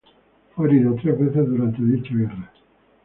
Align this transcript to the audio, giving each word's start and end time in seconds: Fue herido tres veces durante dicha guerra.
Fue 0.55 0.65
herido 0.67 0.95
tres 0.99 1.15
veces 1.19 1.45
durante 1.47 1.83
dicha 1.83 2.15
guerra. 2.15 2.51